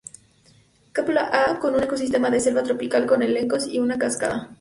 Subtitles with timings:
[0.95, 4.49] Cúpula A, con un ecosistema de selva tropical con helechos y una cascada.